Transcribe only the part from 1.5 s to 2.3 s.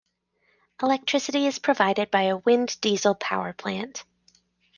provided by